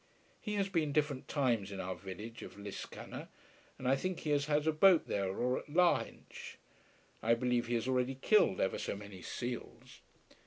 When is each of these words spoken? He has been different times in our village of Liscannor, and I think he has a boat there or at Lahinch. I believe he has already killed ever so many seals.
He 0.39 0.55
has 0.55 0.67
been 0.67 0.91
different 0.93 1.27
times 1.27 1.71
in 1.71 1.79
our 1.79 1.93
village 1.93 2.41
of 2.41 2.57
Liscannor, 2.57 3.27
and 3.77 3.87
I 3.87 3.95
think 3.95 4.21
he 4.21 4.31
has 4.31 4.49
a 4.65 4.71
boat 4.71 5.05
there 5.05 5.29
or 5.29 5.59
at 5.59 5.69
Lahinch. 5.69 6.57
I 7.21 7.35
believe 7.35 7.67
he 7.67 7.75
has 7.75 7.87
already 7.87 8.15
killed 8.15 8.59
ever 8.59 8.79
so 8.79 8.95
many 8.95 9.21
seals. 9.21 10.01